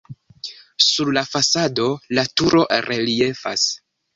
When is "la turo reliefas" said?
2.19-3.71